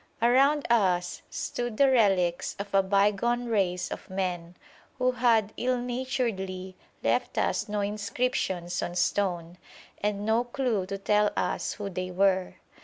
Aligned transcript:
Around 0.19 0.65
us 0.71 1.21
stood 1.29 1.77
the 1.77 1.91
relics 1.91 2.55
of 2.57 2.73
a 2.73 2.81
bygone 2.81 3.45
race 3.45 3.91
of 3.91 4.09
men, 4.09 4.57
who 4.97 5.11
had 5.11 5.53
ill 5.57 5.77
naturedly 5.77 6.75
left 7.03 7.37
us 7.37 7.69
no 7.69 7.81
inscriptions 7.81 8.81
on 8.81 8.95
stone, 8.95 9.59
and 10.01 10.25
no 10.25 10.43
clue 10.43 10.87
to 10.87 10.97
tell 10.97 11.31
us 11.37 11.73
who 11.73 11.87
they 11.87 12.09
were. 12.09 12.55